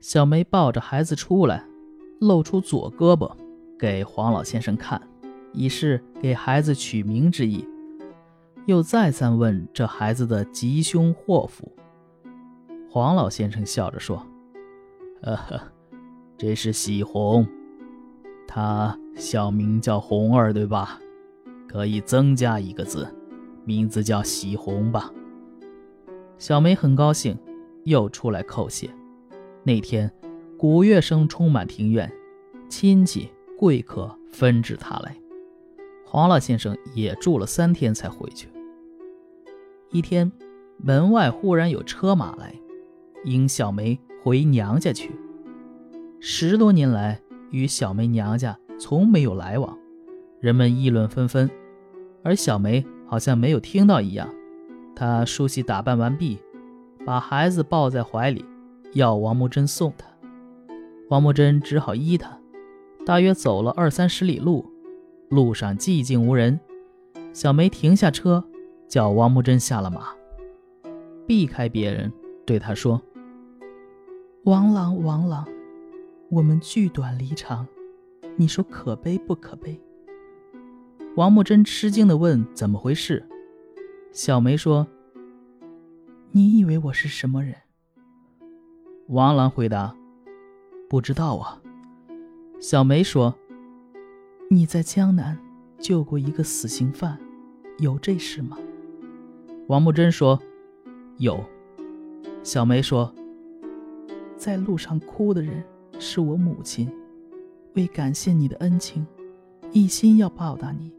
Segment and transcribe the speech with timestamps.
[0.00, 1.64] 小梅抱着孩子出来，
[2.20, 3.30] 露出左胳膊
[3.78, 5.00] 给黄老先生看，
[5.52, 7.66] 以示给孩子取名之意。
[8.66, 11.70] 又再三问这孩子的吉凶祸福。
[12.90, 14.16] 黄老先生笑着说
[15.22, 15.60] ：“呵呵，
[16.36, 17.46] 这是喜红，
[18.46, 21.00] 他小名叫红儿，对吧？
[21.68, 23.06] 可以增加一个字，
[23.64, 25.12] 名字叫喜红吧。”
[26.38, 27.38] 小梅很高兴，
[27.84, 28.90] 又出来叩谢。
[29.66, 30.08] 那天，
[30.56, 32.08] 鼓乐声充满庭院，
[32.68, 35.16] 亲戚贵客纷至沓来。
[36.04, 38.48] 黄老先生也住了三天才回去。
[39.90, 40.30] 一天，
[40.76, 42.54] 门外忽然有车马来。
[43.24, 45.10] 迎小梅回娘家去。
[46.20, 49.76] 十多年来，与小梅娘家从没有来往，
[50.38, 51.50] 人们议论纷纷，
[52.22, 54.32] 而小梅好像没有听到一样。
[54.94, 56.38] 她梳洗打扮完毕，
[57.04, 58.44] 把孩子抱在怀里，
[58.96, 60.06] 要王木真送他。
[61.10, 62.38] 王木真只好依他。
[63.04, 64.68] 大约走了二三十里路，
[65.28, 66.58] 路上寂静无人。
[67.32, 68.42] 小梅停下车，
[68.88, 70.08] 叫王木真下了马，
[71.26, 72.10] 避开别人，
[72.44, 73.00] 对他说。
[74.44, 75.46] 王郎，王郎，
[76.30, 77.66] 我们聚短离长，
[78.36, 79.78] 你说可悲不可悲？
[81.16, 83.24] 王木真吃惊地问：“怎么回事？”
[84.10, 84.86] 小梅说
[86.32, 87.54] ：“你以为我是什么人？”
[89.08, 89.94] 王郎回答
[90.90, 91.62] ：“不知道啊。”
[92.58, 93.32] 小梅说
[94.50, 95.38] ：“你在江南
[95.78, 97.16] 救过一个死刑犯，
[97.78, 98.58] 有这事吗？”
[99.68, 100.40] 王木真说
[101.18, 101.38] ：“有。”
[102.42, 103.12] 小梅说。
[104.36, 105.64] 在路上哭的人
[105.98, 106.92] 是我母亲，
[107.74, 109.06] 为感谢你的恩情，
[109.72, 110.92] 一心要报答你，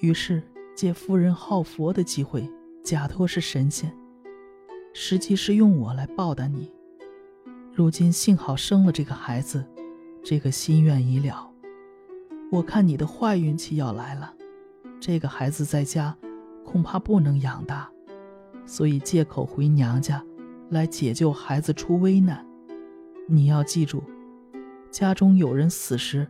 [0.00, 0.42] 于是
[0.74, 2.50] 借夫人好佛的机会，
[2.82, 3.96] 假托是神仙，
[4.92, 6.68] 实际是用我来报答你。
[7.80, 9.64] 如今幸好生了这个孩子，
[10.22, 11.50] 这个心愿已了。
[12.52, 14.34] 我看你的坏运气要来了，
[15.00, 16.14] 这个孩子在家
[16.62, 17.90] 恐怕不能养大，
[18.66, 20.22] 所以借口回娘家。
[20.68, 22.46] 来解救孩子出危难，
[23.26, 24.04] 你要记住，
[24.90, 26.28] 家中有人死时，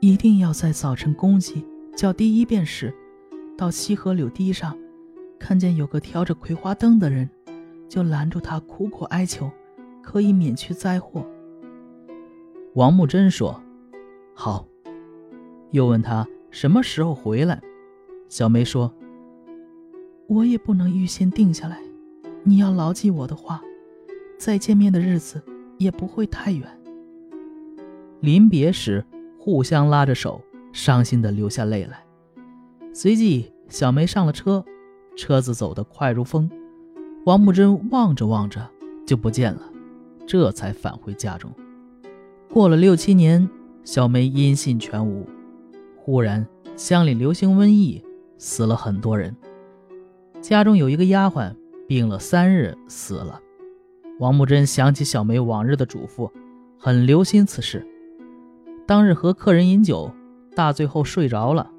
[0.00, 1.64] 一定要在早晨公鸡
[1.96, 2.92] 叫第一遍时，
[3.56, 4.76] 到西河柳堤上，
[5.38, 7.30] 看见有个挑着葵花灯的人，
[7.88, 9.48] 就拦住他，苦苦哀求，
[10.08, 11.22] 可以免去灾祸。
[12.72, 13.60] 王木真说
[14.32, 14.66] ：“好。”
[15.70, 17.60] 又问他什么时候回来。
[18.30, 18.90] 小梅说
[20.26, 21.82] ：“我也不能预先定下来。”
[22.42, 23.60] 你要牢记我的话，
[24.38, 25.42] 再见面的日子
[25.76, 26.66] 也不会太远。
[28.20, 29.04] 临别时，
[29.38, 30.40] 互相拉着手，
[30.72, 32.02] 伤心的流下泪来。
[32.94, 34.64] 随即，小梅上了车，
[35.14, 36.50] 车子走得快如风。
[37.26, 38.66] 王木真望着望着
[39.06, 39.70] 就不见了，
[40.28, 41.50] 这才返回家中。
[42.52, 43.50] 过了六七年，
[43.82, 45.26] 小梅音信全无。
[45.96, 46.46] 忽然，
[46.76, 48.04] 乡里流行瘟疫，
[48.36, 49.34] 死了很多人。
[50.40, 51.52] 家中有一个丫鬟。
[51.88, 53.40] 病了三日，死了。
[54.18, 56.30] 王木真想起小梅往日的嘱咐，
[56.78, 57.82] 很留心此事。
[58.86, 60.12] 当日和客人饮酒，
[60.54, 61.70] 大醉后睡着了。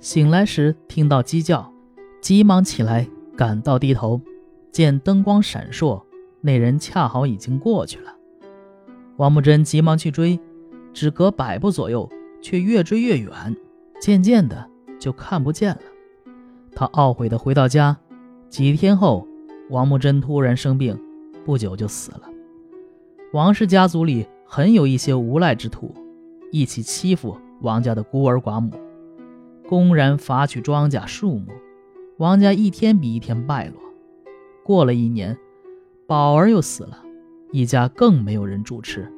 [0.00, 1.72] 醒来时听到鸡叫，
[2.20, 4.20] 急忙起来，赶到低头，
[4.70, 6.02] 见灯光闪烁，
[6.46, 8.14] 那人恰好已经过去了。
[9.16, 10.38] 王木真急忙去追，
[10.92, 12.06] 只隔百步左右，
[12.42, 13.56] 却越追越远，
[13.98, 14.68] 渐渐的
[15.00, 15.80] 就看不见了。
[16.74, 17.96] 他懊悔的回到家，
[18.50, 19.26] 几天后。
[19.70, 21.00] 王木真突然生病，
[21.42, 22.28] 不久就死了。
[23.32, 25.94] 王氏家族里很有一些无赖之徒，
[26.52, 28.72] 一起欺负王家的孤儿寡母，
[29.66, 31.46] 公然伐取庄稼树木。
[32.18, 33.80] 王家一天比一天败落。
[34.62, 35.34] 过了一年，
[36.06, 37.02] 宝儿又死了，
[37.50, 39.10] 一家更没有人主持。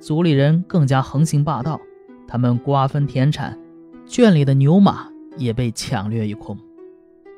[0.00, 1.80] 族里人更加横行霸道，
[2.26, 3.56] 他们瓜分田产，
[4.04, 6.58] 圈里的牛马也被抢掠一空，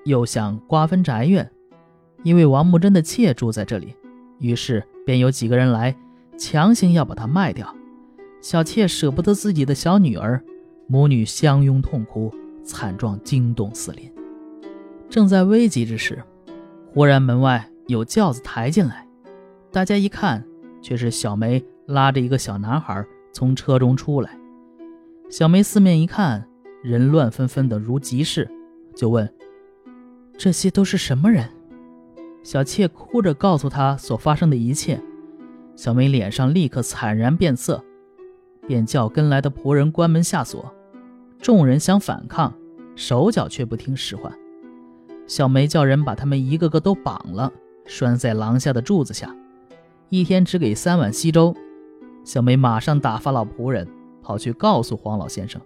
[0.05, 1.51] 又想瓜分宅院。
[2.23, 3.95] 因为王木真的妾住在这里，
[4.39, 5.95] 于是便有几个人来
[6.39, 7.75] 强行要把她卖掉。
[8.41, 10.43] 小妾舍不得自己的小女儿，
[10.87, 12.33] 母女相拥痛哭，
[12.63, 14.10] 惨状惊动四邻。
[15.10, 16.22] 正在危急之时，
[16.95, 19.07] 忽然门外有轿子抬进来，
[19.71, 20.42] 大家一看，
[20.81, 24.39] 却是小梅拉着一个小男孩从车中出来。
[25.28, 26.48] 小梅四面一看，
[26.83, 28.51] 人乱纷纷的如集市，
[28.95, 29.31] 就问
[30.39, 31.47] ：“这些都是什么人？”
[32.42, 34.98] 小妾哭着告诉他所发生的一切，
[35.77, 37.84] 小梅脸上立刻惨然变色，
[38.66, 40.72] 便叫跟来的仆人关门下锁。
[41.39, 42.54] 众人想反抗，
[42.97, 44.33] 手脚却不听使唤。
[45.27, 47.53] 小梅叫人把他们一个个都绑了，
[47.86, 49.34] 拴在廊下的柱子下，
[50.09, 51.54] 一天只给三碗稀粥。
[52.25, 53.86] 小梅马上打发老仆人，
[54.22, 55.60] 跑去告诉黄老先生，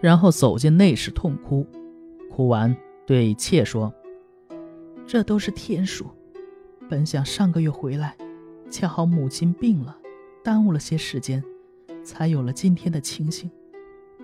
[0.00, 1.66] 然后走进内室痛哭。
[2.30, 2.76] 哭完，
[3.06, 3.92] 对妾说
[5.06, 6.06] ：“这都是天数。
[6.88, 8.14] 本想上个月回来，
[8.70, 9.96] 恰好母亲病了，
[10.44, 11.42] 耽误了些时间，
[12.04, 13.50] 才有了今天的情形。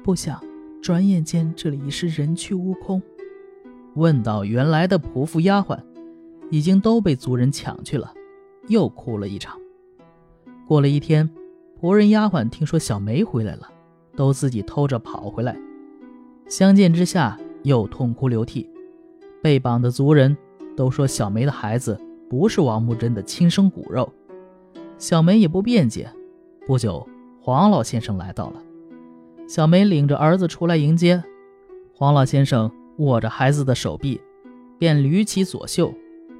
[0.04, 0.38] 不想
[0.82, 3.00] 转眼间这里已是人去屋空。”
[3.94, 5.78] 问到原来的仆妇丫鬟，
[6.52, 8.12] 已经都被族人抢去了，
[8.68, 9.58] 又哭了一场。
[10.68, 11.28] 过了一天，
[11.80, 13.66] 仆人丫鬟听说小梅回来了，
[14.14, 15.56] 都自己偷着跑回来，
[16.46, 18.68] 相见之下又痛哭流涕。
[19.40, 20.36] 被绑的族人
[20.76, 24.12] 都说小梅的孩子不是王木真的亲生骨肉，
[24.98, 26.06] 小梅也不辩解。
[26.66, 27.08] 不久，
[27.40, 28.62] 黄老先生来到了，
[29.48, 31.24] 小梅领着儿子出来迎接，
[31.94, 32.70] 黄老先生。
[32.98, 34.20] 握着孩子的手臂，
[34.78, 35.92] 便捋起左袖，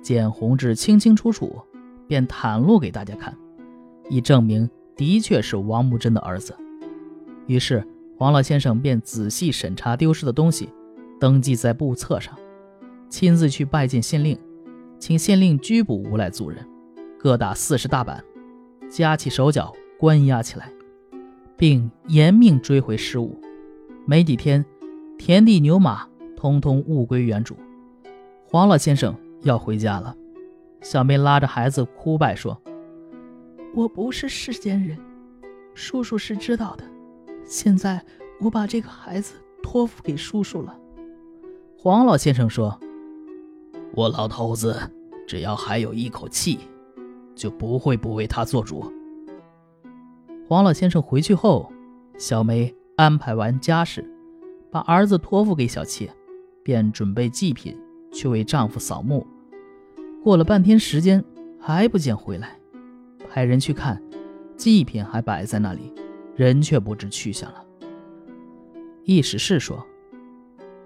[0.03, 1.63] 见红痣清清楚楚，
[2.07, 3.35] 便袒露给大家看，
[4.11, 6.55] 以证明的确是王木真的儿子。
[7.47, 7.87] 于是
[8.19, 10.69] 黄老先生便仔细审查丢失的东西，
[11.21, 12.37] 登记在簿册上，
[13.09, 14.39] 亲自去拜见县令，
[14.99, 16.67] 请县令拘捕无赖族人，
[17.19, 18.23] 各打四十大板，
[18.91, 20.71] 夹起手脚关押起来，
[21.57, 23.39] 并严命追回失物。
[24.05, 24.65] 没几天，
[25.17, 26.07] 田地牛马。
[26.35, 27.55] 通通物归原主。
[28.45, 30.17] 黄老先生要回家了，
[30.81, 32.61] 小梅拉着孩子哭拜说
[33.75, 34.99] ：“我不是世间人，
[35.75, 36.85] 叔叔是知道的。
[37.44, 38.05] 现在
[38.41, 40.79] 我把这个孩子托付给叔叔了。”
[41.77, 42.79] 黄老先生说
[43.94, 44.79] ：“我老头子
[45.27, 46.59] 只要还有一口气，
[47.35, 48.93] 就不会不为他做主。”
[50.49, 51.73] 黄老先生回去后，
[52.17, 54.09] 小梅安排完家事，
[54.71, 56.11] 把儿子托付给小妾。
[56.65, 57.77] 便准备祭品
[58.12, 59.27] 去为丈夫扫墓，
[60.23, 61.23] 过了半天时间
[61.59, 62.57] 还不见回来，
[63.29, 64.01] 派人去看，
[64.57, 65.93] 祭品还摆在那里，
[66.37, 67.65] 人却不知去向了。
[69.05, 69.85] 意思是说，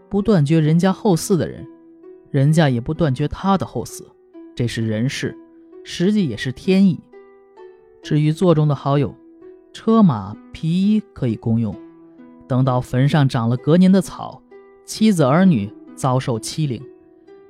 [0.08, 1.68] 不断绝人家后嗣的人，
[2.30, 4.02] 人家也不断绝他的后嗣，
[4.54, 5.36] 这是人事，
[5.84, 6.98] 实际也是天意。
[8.02, 9.14] 至于座中的好友，
[9.70, 11.76] 车马皮衣可以公用，
[12.48, 14.42] 等到坟上长了隔年的草。
[14.86, 16.80] 妻子儿女遭受欺凌，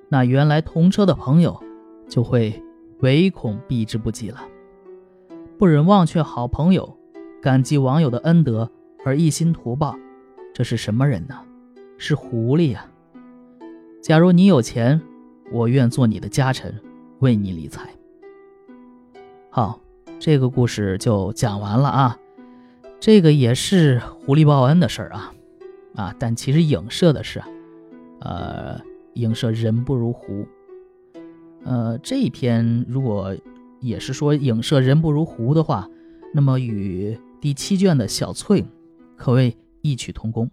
[0.08, 1.62] 那原来同车的朋友
[2.08, 2.62] 就会
[3.00, 4.40] 唯恐避之不及了。
[5.58, 6.96] 不忍忘却好朋友，
[7.40, 8.70] 感激网友的恩德
[9.04, 9.96] 而一心图报，
[10.52, 11.34] 这是什么人呢？
[11.98, 12.86] 是狐狸呀！
[14.02, 15.00] 假如你有钱，
[15.50, 16.78] 我愿做你的家臣，
[17.20, 17.88] 为你理财。
[19.50, 19.80] 好，
[20.18, 22.18] 这个故事就讲完了啊。
[23.00, 25.32] 这个也是狐狸报恩的事儿啊。
[25.94, 27.42] 啊，但其实影射的是，
[28.20, 28.78] 呃，
[29.14, 30.46] 影射人不如狐。
[31.66, 33.36] 呃，这一篇如果
[33.80, 35.88] 也是说影射人不如狐的话，
[36.32, 38.64] 那么与第七卷的小翠
[39.16, 40.48] 可谓异曲同工。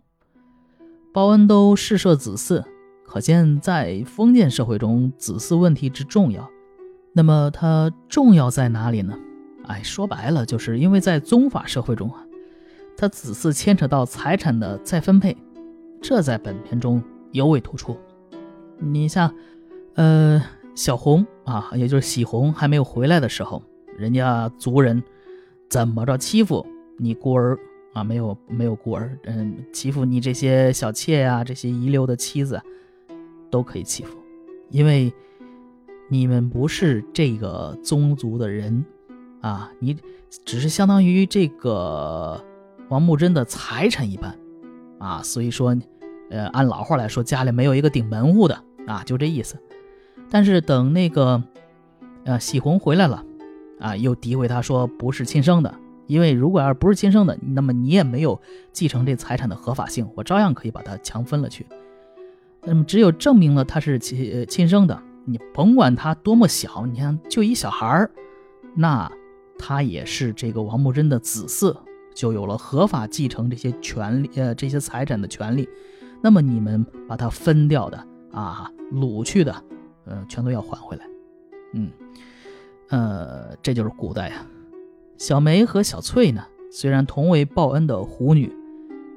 [1.13, 2.63] 包恩都试射子嗣，
[3.05, 6.49] 可见在封建社会中子嗣问题之重要。
[7.13, 9.15] 那么它重要在哪里呢？
[9.65, 12.25] 哎，说白了，就是因为在宗法社会中啊。
[12.97, 15.37] 他子嗣牵扯到财产的再分配，
[16.01, 17.95] 这在本片中尤为突出。
[18.79, 19.33] 你像，
[19.93, 20.41] 呃，
[20.75, 23.61] 小红啊，也就是喜红还没有回来的时候，
[23.97, 25.01] 人家族人
[25.69, 26.65] 怎么着欺负
[26.97, 27.57] 你孤儿
[27.93, 28.03] 啊？
[28.03, 32.61] 没有没有孤儿，嗯，欺负你这些小妾呀，这些遗留的妻子
[33.49, 34.17] 都可以欺负，
[34.69, 35.13] 因为
[36.09, 38.85] 你们不是这个宗族的人
[39.41, 39.95] 啊，你
[40.45, 42.43] 只是相当于这个。
[42.89, 44.37] 王木真的财产一般，
[44.99, 45.75] 啊，所以说，
[46.29, 49.57] 呃，按老话来说，家里没有一个顶门户的啊，就这意思。
[50.33, 51.43] 但是等那个，
[52.23, 53.23] 呃，喜红回来了，
[53.79, 55.71] 啊，又诋毁他说不是亲生的，
[56.07, 61.67] 因为如果要是不是亲生的，那么你也没有继承这财产的合法性，我照样可以把他强分了去。
[62.63, 68.09] 那么只有证明了他是亲亲生的，你甭管他多么小，你看就一小孩儿，
[68.75, 69.11] 那
[69.59, 71.77] 他也是这个王木真的子嗣。
[72.15, 75.69] 就有了合法继承这些权利，呃，这些财产的权利。
[76.21, 79.63] 那么你们把它分掉的啊，掳去的，
[80.05, 81.05] 呃，全都要还回来。
[81.73, 81.89] 嗯，
[82.89, 84.45] 呃，这就是古代呀。
[85.17, 88.51] 小梅和小翠呢，虽然同为报恩的狐女，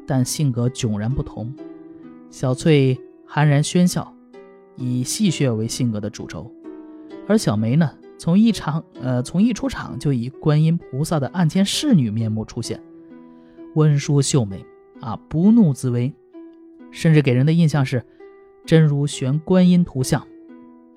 [0.07, 1.53] 但性格迥然不同。
[2.31, 4.15] 小翠酣然喧笑，
[4.77, 6.51] 以戏谑为性格的主轴，
[7.27, 7.91] 而小梅呢？
[8.19, 12.83] 从一场，呃，从一出场就以观音菩萨的案前侍女面目出现，
[13.75, 14.65] 温淑秀美
[15.03, 16.11] 啊，不怒自威，
[16.91, 18.03] 甚至给人的印象是
[18.65, 20.27] 真如悬观音图像，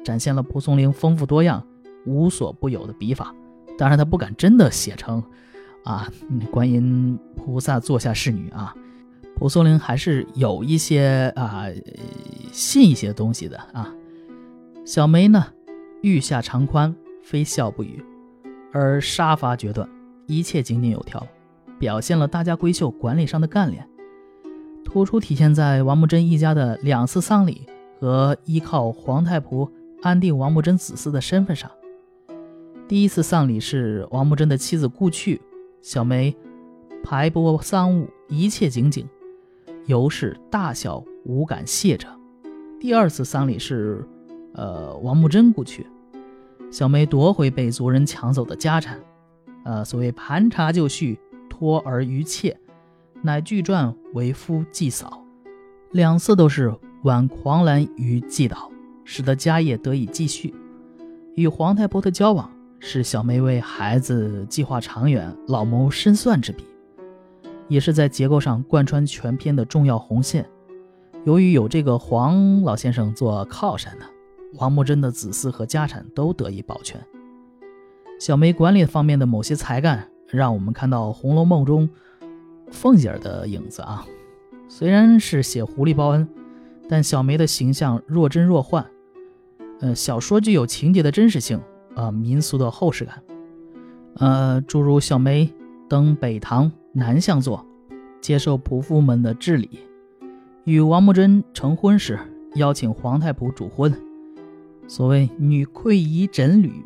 [0.03, 1.63] 展现了蒲松龄丰富多样、
[2.05, 3.33] 无所不有的笔法，
[3.77, 5.23] 当然他不敢真的写成
[5.83, 6.09] 啊，
[6.51, 8.73] 观音菩萨座下侍女啊。
[9.35, 11.65] 蒲松龄还是有一些啊
[12.51, 13.89] 信一些东西的啊。
[14.85, 15.45] 小梅呢，
[16.01, 18.03] 欲下长宽，非笑不语，
[18.73, 19.87] 而杀伐决断，
[20.27, 21.25] 一切井井有条，
[21.77, 23.87] 表现了大家闺秀管理上的干练，
[24.83, 27.65] 突出体现在王木真一家的两次丧礼
[27.99, 29.69] 和依靠皇太仆
[30.01, 31.69] 安定王木真子嗣的身份上。
[32.87, 35.41] 第一次丧礼是王木真的妻子故去，
[35.81, 36.35] 小梅
[37.03, 39.07] 排拨丧务，一切井井。
[39.85, 42.07] 尤氏大小无敢谢者。
[42.79, 44.07] 第二次丧礼是，
[44.53, 45.85] 呃，王木真故去，
[46.71, 48.99] 小梅夺回被族人抢走的家产，
[49.65, 52.55] 呃，所谓盘查就绪，托儿于妾，
[53.21, 55.23] 乃具传为夫祭扫，
[55.91, 58.71] 两次都是挽狂澜于祭倒，
[59.11, 60.53] 使得家业得以继续。
[61.35, 62.47] 与皇太婆的交往，
[62.77, 66.63] 是小梅为孩子计划长远、老谋深算之笔。
[67.67, 70.47] 也是在结构上贯穿全篇的重要红线。
[71.25, 74.05] 由于有这个黄老先生做靠山呢，
[74.59, 77.03] 王木真的子嗣和家产都得以保全。
[78.19, 81.89] 小梅管理方面的某些才干，让我们看到《红楼梦》中
[82.69, 84.05] 凤姐儿的影子啊。
[84.67, 86.27] 虽然是写狐狸报恩，
[86.87, 88.85] 但小梅的形象若真若幻。
[89.79, 91.59] 呃，小说具有情节的真实性
[91.95, 93.23] 啊，民俗的厚实感。
[94.15, 95.51] 呃，诸如小梅
[95.87, 96.71] 登北堂。
[96.91, 97.63] 南向坐，
[98.19, 99.69] 接受仆妇们的治理。
[100.63, 102.17] 与王木真成婚时，
[102.55, 103.93] 邀请皇太仆主婚。
[104.87, 106.83] 所谓女愧仪枕履，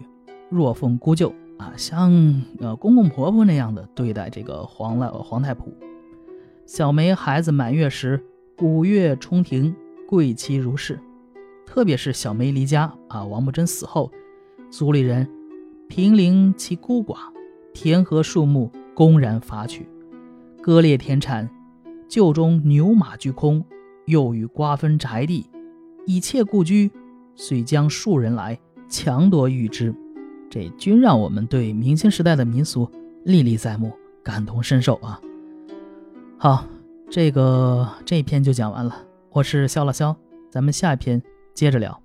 [0.50, 2.12] 若奉姑舅啊，像
[2.60, 5.72] 呃公公婆婆那样的对待这个皇老皇太仆。
[6.66, 8.22] 小梅孩子满月时，
[8.58, 9.74] 鼓乐冲庭，
[10.06, 11.00] 贵妻如是。
[11.74, 14.12] 特别是小梅离家啊，王木真死后，
[14.70, 15.28] 族里人
[15.90, 17.16] 平陵其孤寡，
[17.74, 19.90] 田禾树木公然伐取。
[20.62, 21.50] 割裂田产，
[22.08, 23.66] 旧中牛马俱空，
[24.06, 25.48] 又与瓜分宅地，
[26.06, 26.92] 一切故居，
[27.34, 28.56] 遂将数人来
[28.88, 29.92] 强夺玉之，
[30.52, 32.88] 这均让我们对明清时代的民俗
[33.24, 35.20] 历历在目，感同身受啊。
[36.38, 36.68] 好，
[37.10, 38.96] 这个这篇就讲完了，
[39.32, 40.16] 我是肖老肖，
[40.52, 41.20] 咱们下一篇
[41.54, 42.03] 接着聊。